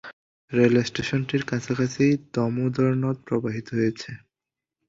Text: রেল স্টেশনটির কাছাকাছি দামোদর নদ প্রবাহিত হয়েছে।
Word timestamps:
রেল 0.51 0.75
স্টেশনটির 0.83 1.43
কাছাকাছি 1.45 2.03
দামোদর 2.33 2.91
নদ 3.03 3.17
প্রবাহিত 3.27 3.67
হয়েছে। 3.77 4.09